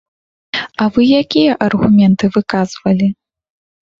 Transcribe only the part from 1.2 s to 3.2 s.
якія аргументы выказвалі?